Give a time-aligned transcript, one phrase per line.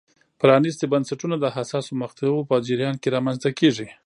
[0.39, 3.87] پرانیستي بنسټونه د حساسو مقطعو په جریان کې رامنځته کېږي.